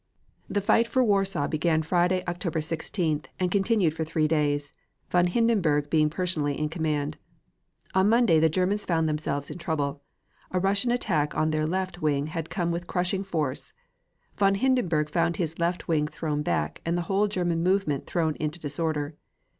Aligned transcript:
The 0.49 0.61
fight 0.61 0.87
for 0.87 1.03
Warsaw 1.03 1.47
began 1.47 1.83
Friday, 1.83 2.23
October 2.27 2.59
16th, 2.59 3.27
and 3.39 3.51
continued 3.51 3.93
for 3.93 4.03
three 4.03 4.27
days, 4.27 4.71
von 5.11 5.27
Hindenburg 5.27 5.91
being 5.91 6.09
personally 6.09 6.57
in 6.57 6.69
command. 6.69 7.17
On 7.93 8.09
Monday 8.09 8.39
the 8.39 8.49
Germans 8.49 8.83
found 8.83 9.07
themselves 9.07 9.51
in 9.51 9.59
trouble. 9.59 10.01
A 10.49 10.59
Russian 10.59 10.89
attack 10.89 11.35
on 11.37 11.51
their 11.51 11.67
left 11.67 12.01
wing 12.01 12.25
had 12.25 12.49
come 12.49 12.71
with 12.71 12.87
crushing 12.87 13.21
force. 13.23 13.73
Von 14.37 14.55
Hindenburg 14.55 15.07
found 15.07 15.35
his 15.35 15.59
left 15.59 15.87
wing 15.87 16.07
thrown 16.07 16.41
back, 16.41 16.81
and 16.83 16.97
the 16.97 17.03
whole 17.03 17.27
German 17.27 17.61
movement 17.61 18.07
thrown 18.07 18.35
into 18.37 18.57
disorder. 18.57 19.13